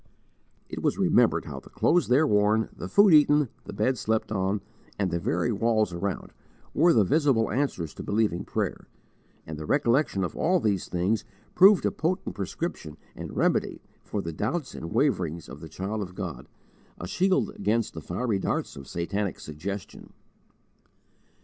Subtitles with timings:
[0.67, 4.61] It was remembered how the clothes there worn, the food eaten, the bed slept on,
[4.97, 6.33] and the very walls around,
[6.73, 8.87] were the visible answers to believing prayer,
[9.45, 14.33] and the recollection of all these things proved a potent prescription and remedy for the
[14.33, 16.47] doubts and waverings of the child of God,
[16.99, 20.13] a shield against the fiery darts of satanic suggestion.